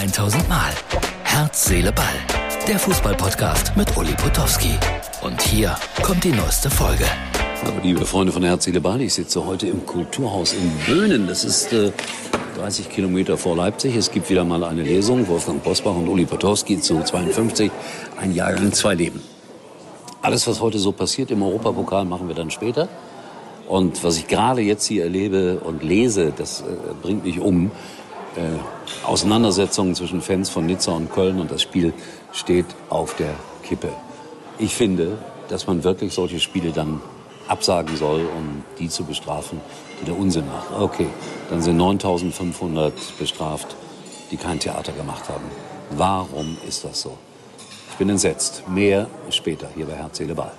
1000 0.00 0.48
Mal. 0.48 0.72
Herz, 1.24 1.66
Seele, 1.66 1.92
Ball. 1.92 2.06
Der 2.66 2.78
Fußballpodcast 2.78 3.76
mit 3.76 3.94
Uli 3.98 4.14
Potowski. 4.14 4.72
Und 5.20 5.42
hier 5.42 5.76
kommt 6.02 6.24
die 6.24 6.32
neueste 6.32 6.70
Folge. 6.70 7.04
Liebe 7.82 8.06
Freunde 8.06 8.32
von 8.32 8.42
Herz, 8.42 8.64
Seele, 8.64 8.80
Ball, 8.80 9.02
ich 9.02 9.12
sitze 9.12 9.44
heute 9.44 9.66
im 9.66 9.84
Kulturhaus 9.84 10.54
in 10.54 10.72
Böhnen. 10.86 11.26
Das 11.26 11.44
ist 11.44 11.74
äh, 11.74 11.92
30 12.56 12.88
Kilometer 12.88 13.36
vor 13.36 13.54
Leipzig. 13.54 13.94
Es 13.94 14.10
gibt 14.10 14.30
wieder 14.30 14.42
mal 14.42 14.64
eine 14.64 14.80
Lesung. 14.80 15.28
Wolfgang 15.28 15.62
Bosbach 15.62 15.94
und 15.94 16.08
Uli 16.08 16.24
Potowski 16.24 16.80
zu 16.80 17.02
52. 17.02 17.70
Ein 18.18 18.32
Jahrgang, 18.32 18.72
zwei 18.72 18.94
Leben. 18.94 19.20
Alles, 20.22 20.46
was 20.46 20.62
heute 20.62 20.78
so 20.78 20.92
passiert 20.92 21.30
im 21.30 21.42
Europapokal, 21.42 22.06
machen 22.06 22.26
wir 22.26 22.34
dann 22.34 22.50
später. 22.50 22.88
Und 23.68 24.02
was 24.02 24.16
ich 24.16 24.28
gerade 24.28 24.62
jetzt 24.62 24.86
hier 24.86 25.04
erlebe 25.04 25.60
und 25.60 25.82
lese, 25.82 26.32
das 26.34 26.62
äh, 26.62 26.64
bringt 27.02 27.26
mich 27.26 27.38
um. 27.38 27.70
Äh, 28.36 29.06
Auseinandersetzungen 29.06 29.94
zwischen 29.94 30.22
Fans 30.22 30.50
von 30.50 30.66
Nizza 30.66 30.92
und 30.92 31.12
Köln 31.12 31.40
und 31.40 31.50
das 31.50 31.62
Spiel 31.62 31.92
steht 32.32 32.66
auf 32.88 33.14
der 33.16 33.34
Kippe. 33.64 33.88
Ich 34.58 34.74
finde, 34.74 35.18
dass 35.48 35.66
man 35.66 35.82
wirklich 35.82 36.14
solche 36.14 36.38
Spiele 36.38 36.70
dann 36.70 37.00
absagen 37.48 37.96
soll, 37.96 38.20
um 38.36 38.62
die 38.78 38.88
zu 38.88 39.04
bestrafen, 39.04 39.60
die 40.00 40.04
der 40.04 40.16
Unsinn 40.16 40.46
machen. 40.46 40.80
Okay, 40.80 41.08
dann 41.50 41.60
sind 41.60 41.76
9500 41.76 42.92
bestraft, 43.18 43.74
die 44.30 44.36
kein 44.36 44.60
Theater 44.60 44.92
gemacht 44.92 45.28
haben. 45.28 45.44
Warum 45.90 46.56
ist 46.68 46.84
das 46.84 47.00
so? 47.00 47.18
Ich 47.90 47.96
bin 47.96 48.08
entsetzt. 48.08 48.62
Mehr 48.68 49.08
später 49.30 49.68
hier 49.74 49.86
bei 49.86 49.94
Herz, 49.96 50.18
Seele, 50.18 50.34
Ball. 50.34 50.52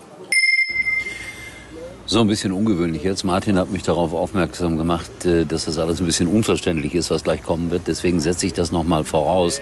So 2.12 2.20
ein 2.20 2.28
bisschen 2.28 2.52
ungewöhnlich 2.52 3.04
jetzt. 3.04 3.24
Martin 3.24 3.58
hat 3.58 3.72
mich 3.72 3.84
darauf 3.84 4.14
aufmerksam 4.14 4.78
gemacht, 4.78 5.26
äh, 5.26 5.46
dass 5.46 5.64
das 5.64 5.78
alles 5.78 6.02
ein 6.02 6.06
bisschen 6.06 6.28
unverständlich 6.28 6.94
ist, 6.94 7.10
was 7.10 7.24
gleich 7.24 7.42
kommen 7.42 7.72
wird. 7.72 7.84
Deswegen 7.88 8.20
setze 8.20 8.46
ich 8.48 8.52
das 8.52 8.74
nochmal 8.74 9.06
voraus. 9.06 9.62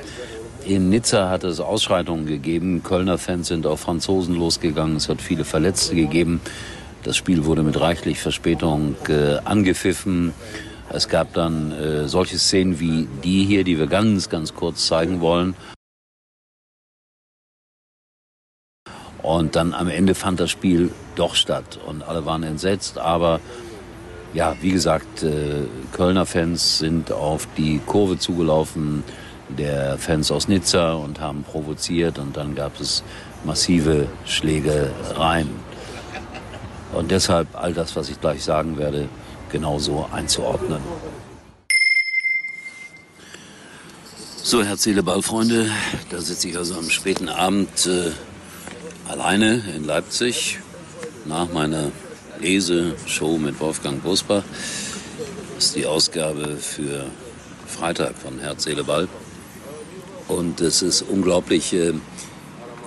In 0.65 0.89
Nizza 0.89 1.29
hat 1.29 1.43
es 1.43 1.59
Ausschreitungen 1.59 2.25
gegeben. 2.25 2.81
Kölner 2.81 3.19
Fans 3.19 3.49
sind 3.49 3.67
auf 3.67 3.81
Franzosen 3.81 4.33
losgegangen. 4.33 4.95
Es 4.95 5.09
hat 5.09 5.21
viele 5.21 5.45
Verletzte 5.45 5.93
gegeben. 5.93 6.41
Das 7.03 7.15
Spiel 7.17 7.45
wurde 7.45 7.61
mit 7.61 7.79
reichlich 7.79 8.19
Verspätung 8.19 8.95
äh, 9.07 9.37
angepfiffen. 9.45 10.33
Es 10.91 11.07
gab 11.07 11.31
dann 11.35 11.71
äh, 11.71 12.07
solche 12.07 12.39
Szenen 12.39 12.79
wie 12.79 13.07
die 13.23 13.45
hier, 13.45 13.63
die 13.63 13.77
wir 13.77 13.85
ganz, 13.85 14.27
ganz 14.27 14.55
kurz 14.55 14.87
zeigen 14.87 15.21
wollen. 15.21 15.53
Und 19.29 19.55
dann 19.55 19.75
am 19.75 19.89
Ende 19.89 20.15
fand 20.15 20.39
das 20.39 20.49
Spiel 20.49 20.89
doch 21.15 21.35
statt 21.35 21.79
und 21.85 22.01
alle 22.01 22.25
waren 22.25 22.41
entsetzt. 22.41 22.97
Aber 22.97 23.39
ja, 24.33 24.55
wie 24.61 24.71
gesagt, 24.71 25.21
äh, 25.21 25.67
Kölner 25.91 26.25
Fans 26.25 26.79
sind 26.79 27.11
auf 27.11 27.47
die 27.55 27.79
Kurve 27.85 28.17
zugelaufen, 28.17 29.03
der 29.47 29.99
Fans 29.99 30.31
aus 30.31 30.47
Nizza 30.47 30.93
und 30.93 31.19
haben 31.19 31.43
provoziert 31.43 32.17
und 32.17 32.35
dann 32.37 32.55
gab 32.55 32.81
es 32.81 33.03
massive 33.43 34.07
Schlägereien. 34.25 35.51
Und 36.93 37.11
deshalb 37.11 37.49
all 37.53 37.75
das, 37.75 37.95
was 37.95 38.09
ich 38.09 38.19
gleich 38.19 38.43
sagen 38.43 38.79
werde, 38.79 39.09
genauso 39.51 40.07
einzuordnen. 40.11 40.81
So, 44.41 44.63
Herz, 44.63 44.81
Seele, 44.81 45.03
Ball, 45.03 45.21
Freunde, 45.21 45.69
da 46.09 46.19
sitze 46.19 46.49
ich 46.49 46.57
also 46.57 46.79
am 46.79 46.89
späten 46.89 47.29
Abend 47.29 47.85
äh, 47.85 48.09
alleine 49.09 49.63
in 49.75 49.85
Leipzig 49.85 50.59
nach 51.25 51.51
meiner 51.51 51.91
Leseshow 52.39 53.37
mit 53.39 53.59
Wolfgang 53.59 54.01
Bosbach. 54.03 54.43
Das 55.55 55.65
ist 55.65 55.75
die 55.75 55.87
Ausgabe 55.87 56.57
für 56.57 57.07
Freitag 57.65 58.15
von 58.15 58.39
Herz, 58.39 58.63
Seele, 58.63 58.83
Ball. 58.83 59.07
Und 60.27 60.61
es 60.61 60.83
ist 60.83 61.01
unglaublich, 61.01 61.73
äh, 61.73 61.93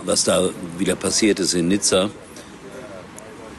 was 0.05 0.23
da 0.23 0.49
wieder 0.79 0.95
passiert 0.95 1.41
ist 1.41 1.55
in 1.55 1.69
Nizza. 1.69 2.09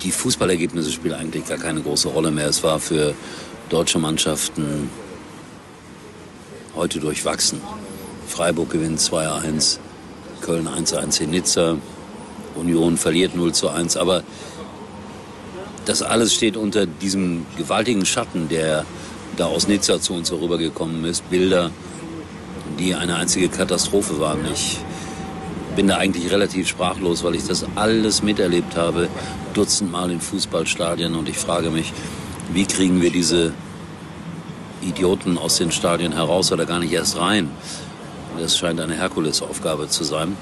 Die 0.01 0.12
Fußballergebnisse 0.12 0.91
spielen 0.91 1.16
eigentlich 1.16 1.45
gar 1.45 1.57
keine 1.57 1.81
große 1.81 2.07
Rolle 2.07 2.31
mehr. 2.31 2.47
Es 2.47 2.63
war 2.63 2.80
für 2.80 3.13
deutsche 3.69 4.00
Mannschaften 4.00 4.90
heute 6.75 7.00
durchwachsen. 7.00 7.62
Freiburg 8.25 8.69
gewinnt 8.69 9.00
2-1, 9.00 9.80
Köln 10.41 10.68
1-1 10.68 11.22
in 11.22 11.30
Nizza, 11.31 11.78
Union 12.56 12.97
verliert 12.97 13.36
0 13.36 13.53
zu 13.53 13.69
1. 13.69 13.97
Aber 13.97 14.24
das 15.86 16.02
alles 16.02 16.34
steht 16.34 16.58
unter 16.58 16.86
diesem 16.86 17.46
gewaltigen 17.58 18.06
Schatten, 18.06 18.50
der 18.50 18.86
da 19.38 19.46
aus 19.46 19.68
Nizza 19.68 20.00
zu 20.00 20.14
uns 20.14 20.31
herübergekommen 20.31 21.03
ist. 21.06 21.30
Bilder, 21.30 21.72
die 22.80 22.96
eine 22.96 23.16
einzige 23.16 23.50
Katastrophe 23.50 24.19
waren. 24.19 24.40
Ich 24.53 24.80
bin 25.75 25.88
da 25.88 25.97
eigentlich 25.97 26.31
relativ 26.31 26.68
sprachlos, 26.68 27.24
weil 27.24 27.36
ich 27.36 27.46
das 27.46 27.66
alles 27.75 28.22
miterlebt 28.24 28.78
habe, 28.78 29.09
dutzendmal 29.53 30.12
in 30.12 30.22
Fußballstadien. 30.22 31.16
Und 31.16 31.28
ich 31.30 31.38
frage 31.38 31.72
mich, 31.72 31.92
wie 32.53 32.66
kriegen 32.66 33.02
wir 33.02 33.12
diese 33.12 33.53
Idioten 34.81 35.38
aus 35.38 35.58
den 35.58 35.72
Stadien 35.72 36.13
heraus 36.13 36.52
oder 36.52 36.66
gar 36.66 36.80
nicht 36.80 36.94
erst 36.94 37.18
rein? 37.18 37.50
Das 38.40 38.58
scheint 38.58 38.80
eine 38.80 38.96
Herkulesaufgabe 38.96 39.88
zu 39.90 40.03
sein. 40.03 40.36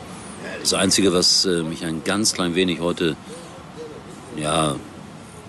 Das 0.62 0.74
Einzige, 0.76 1.12
was 1.12 1.46
äh, 1.46 1.64
mich 1.64 1.84
ein 1.86 2.04
ganz 2.04 2.34
klein 2.34 2.56
wenig 2.56 2.80
heute, 2.80 3.16
ja, 4.38 4.76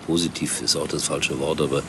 positiv 0.06 0.62
ist 0.62 0.74
auch 0.76 0.88
das 0.88 1.04
falsche 1.04 1.38
Wort, 1.38 1.60
aber 1.60 1.82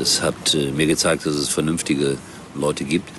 es 0.00 0.22
hat 0.22 0.54
äh, 0.54 0.70
mir 0.70 0.86
gezeigt, 0.86 1.26
dass 1.26 1.34
es 1.34 1.48
vernünftige 1.48 2.16
Leute 2.54 2.84
gibt. 2.84 3.10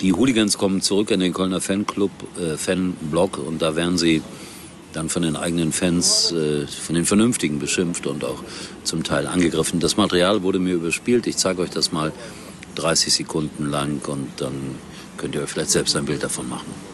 Die 0.00 0.12
Hooligans 0.12 0.58
kommen 0.58 0.80
zurück 0.80 1.10
in 1.10 1.20
den 1.20 1.32
Kölner 1.32 1.60
Fanclub, 1.60 2.10
äh, 2.40 2.56
Fanblock 2.56 3.38
und 3.38 3.62
da 3.62 3.76
werden 3.76 3.98
sie 3.98 4.22
dann 4.92 5.08
von 5.08 5.22
den 5.22 5.36
eigenen 5.36 5.72
Fans, 5.72 6.32
äh, 6.32 6.66
von 6.66 6.94
den 6.94 7.04
Vernünftigen 7.04 7.58
beschimpft 7.58 8.06
und 8.06 8.24
auch 8.24 8.42
zum 8.84 9.02
Teil 9.02 9.26
angegriffen. 9.26 9.80
Das 9.80 9.96
Material 9.96 10.42
wurde 10.42 10.58
mir 10.58 10.74
überspielt. 10.74 11.26
Ich 11.26 11.36
zeige 11.36 11.62
euch 11.62 11.70
das 11.70 11.92
mal 11.92 12.12
30 12.76 13.12
Sekunden 13.12 13.70
lang 13.70 14.00
und 14.06 14.28
dann 14.36 14.52
könnt 15.16 15.34
ihr 15.34 15.42
euch 15.42 15.50
vielleicht 15.50 15.70
selbst 15.70 15.96
ein 15.96 16.04
Bild 16.04 16.22
davon 16.22 16.48
machen. 16.48 16.91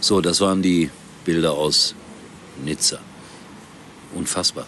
So, 0.00 0.20
das 0.20 0.40
waren 0.40 0.62
die 0.62 0.88
Bilder 1.24 1.52
aus 1.52 1.94
Nizza. 2.64 3.00
Unfassbar. 4.14 4.66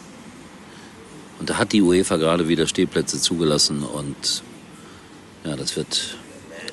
Und 1.39 1.49
da 1.49 1.59
hat 1.59 1.73
die 1.73 1.81
UEFA 1.81 2.17
gerade 2.17 2.49
wieder 2.49 2.67
Stehplätze 2.67 3.21
zugelassen 3.21 3.85
und 3.85 4.43
ja, 5.45 5.55
das 5.55 5.77
wird 5.77 6.17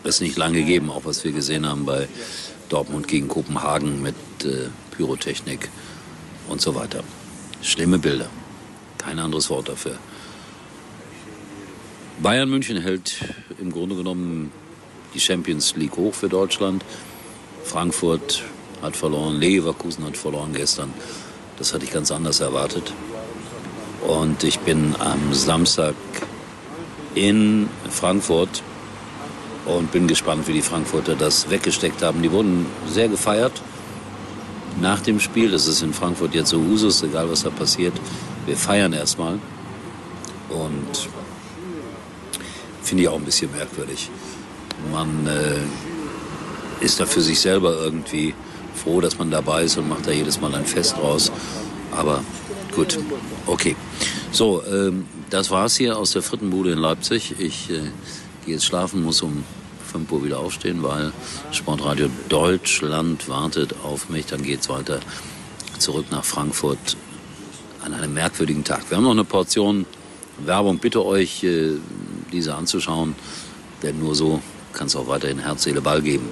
es 0.04 0.20
nicht 0.20 0.36
lange 0.38 0.64
geben, 0.64 0.90
auch 0.90 1.06
was 1.06 1.24
wir 1.24 1.32
gesehen 1.32 1.68
haben 1.68 1.86
bei 1.86 2.08
Dortmund 2.70 3.08
gegen 3.08 3.28
Kopenhagen 3.28 4.02
mit 4.02 4.16
äh, 4.44 4.70
Pyrotechnik 4.96 5.70
und 6.48 6.62
so 6.62 6.74
weiter. 6.74 7.04
Schlimme 7.62 8.00
Bilder. 8.00 8.30
Kein 8.98 9.20
anderes 9.20 9.50
Wort 9.52 9.70
dafür. 9.70 9.98
Bayern 12.22 12.50
München 12.50 12.82
hält 12.82 13.18
im 13.60 13.72
Grunde 13.72 13.96
genommen 13.96 14.52
die 15.16 15.20
Champions 15.20 15.76
League 15.76 15.96
hoch 15.96 16.14
für 16.14 16.30
Deutschland. 16.30 16.84
Frankfurt 17.64 18.44
hat 18.82 18.96
verloren, 18.96 19.36
Leverkusen 19.38 20.06
hat 20.06 20.18
verloren 20.18 20.54
gestern. 20.54 20.94
Das 21.58 21.74
hatte 21.74 21.86
ich 21.86 21.92
ganz 21.92 22.12
anders 22.12 22.42
erwartet. 22.42 22.94
Und 24.06 24.44
ich 24.44 24.60
bin 24.60 24.96
am 25.00 25.34
Samstag 25.34 25.96
in 27.16 27.70
Frankfurt 27.90 28.62
und 29.66 29.92
bin 29.92 30.08
gespannt, 30.08 30.48
wie 30.48 30.54
die 30.54 30.62
Frankfurter 30.62 31.16
das 31.16 31.50
weggesteckt 31.50 32.04
haben. 32.04 32.22
Die 32.22 32.32
wurden 32.32 32.68
sehr 32.88 33.08
gefeiert 33.08 33.62
nach 34.82 35.00
dem 35.00 35.20
Spiel. 35.20 35.50
Das 35.50 35.68
ist 35.68 35.82
in 35.82 35.94
Frankfurt 35.94 36.36
jetzt 36.36 36.50
so 36.50 36.58
Usus, 36.58 37.02
egal 37.02 37.32
was 37.32 37.44
da 37.44 37.50
passiert. 37.50 37.94
Wir 38.46 38.58
feiern 38.58 38.94
erstmal. 38.94 39.40
Und 40.50 41.10
finde 42.84 43.04
ich 43.04 43.10
auch 43.10 43.18
ein 43.18 43.26
bisschen 43.26 43.52
merkwürdig. 43.52 44.10
Man 44.92 45.28
äh, 45.28 46.84
ist 46.84 47.00
da 47.00 47.06
für 47.06 47.22
sich 47.22 47.40
selber 47.40 47.78
irgendwie 47.80 48.34
froh, 48.76 49.02
dass 49.02 49.18
man 49.18 49.32
dabei 49.32 49.64
ist 49.64 49.78
und 49.78 49.90
macht 49.90 50.08
da 50.08 50.12
jedes 50.12 50.40
Mal 50.42 50.54
ein 50.54 50.66
Fest 50.66 50.98
draus. 50.98 51.32
Aber 51.92 52.24
gut, 52.76 53.00
okay. 53.46 53.76
So, 54.32 54.64
ähm, 54.66 55.06
das 55.30 55.50
war's 55.50 55.76
hier 55.78 55.98
aus 55.98 56.12
der 56.12 56.22
Frittenbude 56.22 56.72
in 56.72 56.80
Leipzig. 56.80 57.36
Ich 57.40 57.70
äh, 57.70 57.80
gehe 58.46 58.56
jetzt 58.56 58.66
schlafen, 58.66 59.04
muss 59.04 59.22
um 59.22 59.44
5 59.92 60.12
Uhr 60.12 60.26
wieder 60.26 60.40
aufstehen, 60.40 60.84
weil 60.84 61.14
Sportradio 61.52 62.10
Deutschland 62.28 63.30
wartet 63.30 63.76
auf 63.84 64.10
mich. 64.10 64.26
Dann 64.26 64.44
geht 64.44 64.62
es 64.62 64.70
weiter 64.70 65.00
zurück 65.80 66.08
nach 66.12 66.24
Frankfurt 66.24 66.98
an 67.84 67.94
einem 67.94 68.14
merkwürdigen 68.14 68.64
Tag. 68.64 68.90
Wir 68.90 68.98
haben 68.98 69.04
noch 69.04 69.12
eine 69.12 69.24
Portion 69.24 69.86
Werbung. 70.44 70.80
Bitte 70.80 71.06
euch, 71.06 71.44
äh, 71.44 71.74
diese 72.32 72.56
anzuschauen, 72.56 73.16
denn 73.84 74.00
nur 74.00 74.16
so 74.16 74.42
kann 74.76 74.88
es 74.88 74.96
auch 74.96 75.08
weiterhin 75.08 75.40
Herz, 75.40 75.64
Seele, 75.64 75.82
Ball 75.82 76.02
geben. 76.02 76.30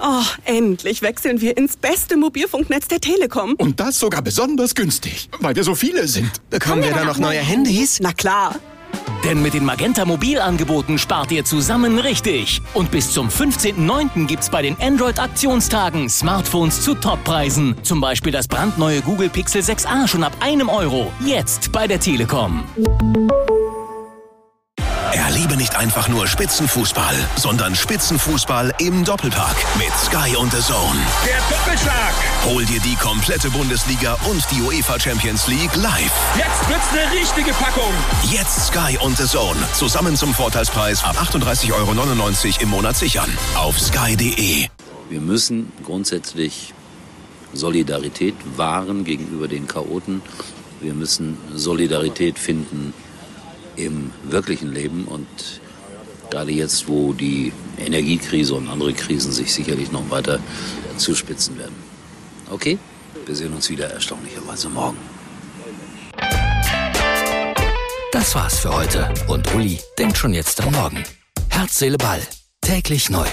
Oh, 0.00 0.24
endlich 0.44 1.02
wechseln 1.02 1.40
wir 1.40 1.56
ins 1.56 1.76
beste 1.76 2.16
Mobilfunknetz 2.16 2.88
der 2.88 3.00
Telekom. 3.00 3.54
Und 3.54 3.78
das 3.78 4.00
sogar 4.00 4.22
besonders 4.22 4.74
günstig, 4.74 5.28
weil 5.40 5.54
wir 5.54 5.62
so 5.62 5.74
viele 5.74 6.08
sind. 6.08 6.32
Bekommen 6.50 6.82
wir 6.82 6.92
da 6.92 7.04
noch 7.04 7.18
neue 7.18 7.38
Handys? 7.38 8.00
Na 8.00 8.12
klar. 8.12 8.56
Denn 9.24 9.40
mit 9.40 9.54
den 9.54 9.64
Magenta 9.64 10.04
Mobilangeboten 10.04 10.98
spart 10.98 11.32
ihr 11.32 11.44
zusammen 11.44 11.98
richtig. 11.98 12.60
Und 12.74 12.90
bis 12.90 13.10
zum 13.10 13.28
15.09. 13.28 14.26
gibt's 14.26 14.50
bei 14.50 14.60
den 14.60 14.76
Android-Aktionstagen 14.80 16.10
Smartphones 16.10 16.82
zu 16.82 16.94
Toppreisen. 16.94 17.74
Zum 17.82 18.00
Beispiel 18.00 18.32
das 18.32 18.46
brandneue 18.46 19.00
Google 19.00 19.30
Pixel 19.30 19.62
6a 19.62 20.06
schon 20.08 20.24
ab 20.24 20.36
einem 20.40 20.68
Euro. 20.68 21.10
Jetzt 21.24 21.72
bei 21.72 21.86
der 21.86 22.00
Telekom. 22.00 22.64
Nicht 25.74 25.82
einfach 25.82 26.08
nur 26.08 26.28
Spitzenfußball, 26.28 27.16
sondern 27.34 27.74
Spitzenfußball 27.74 28.72
im 28.78 29.04
Doppelpark 29.04 29.56
mit 29.76 29.92
Sky 29.98 30.36
und 30.36 30.52
The 30.52 30.60
Zone. 30.60 31.00
Der 31.26 31.38
Doppelschlag. 31.56 32.14
Hol 32.44 32.64
dir 32.64 32.80
die 32.80 32.94
komplette 32.94 33.50
Bundesliga 33.50 34.16
und 34.30 34.44
die 34.52 34.62
UEFA 34.62 35.00
Champions 35.00 35.48
League 35.48 35.74
live. 35.74 36.12
Jetzt 36.36 36.68
wird's 36.68 36.88
eine 36.92 37.20
richtige 37.20 37.52
Packung. 37.54 37.92
Jetzt 38.30 38.68
Sky 38.68 38.98
und 38.98 39.16
The 39.16 39.26
Zone. 39.26 39.58
Zusammen 39.72 40.16
zum 40.16 40.32
Vorteilspreis 40.32 41.02
ab 41.02 41.16
38,99 41.20 41.72
Euro 41.72 42.52
im 42.60 42.68
Monat 42.68 42.96
sichern. 42.96 43.36
Auf 43.56 43.80
sky.de. 43.80 44.68
Wir 45.08 45.20
müssen 45.20 45.72
grundsätzlich 45.82 46.72
Solidarität 47.52 48.36
wahren 48.56 49.04
gegenüber 49.04 49.48
den 49.48 49.66
Chaoten. 49.66 50.22
Wir 50.80 50.94
müssen 50.94 51.36
Solidarität 51.52 52.38
finden 52.38 52.94
im 53.76 54.12
wirklichen 54.22 54.72
Leben 54.72 55.06
und 55.06 55.26
gerade 56.30 56.52
jetzt, 56.52 56.88
wo 56.88 57.12
die 57.12 57.52
Energiekrise 57.78 58.54
und 58.54 58.68
andere 58.68 58.92
Krisen 58.92 59.32
sich 59.32 59.52
sicherlich 59.52 59.92
noch 59.92 60.10
weiter 60.10 60.40
zuspitzen 60.96 61.58
werden. 61.58 61.74
Okay, 62.50 62.78
wir 63.26 63.34
sehen 63.34 63.52
uns 63.52 63.70
wieder 63.70 63.90
erstaunlicherweise 63.90 64.68
morgen. 64.68 64.98
Das 68.12 68.34
war's 68.34 68.60
für 68.60 68.72
heute. 68.72 69.12
Und 69.26 69.52
Uli 69.54 69.80
denkt 69.98 70.16
schon 70.16 70.34
jetzt 70.34 70.60
am 70.60 70.72
Morgen. 70.72 71.02
Herz, 71.48 71.78
Seele, 71.78 71.98
Ball. 71.98 72.22
Täglich 72.60 73.10
neu. 73.10 73.26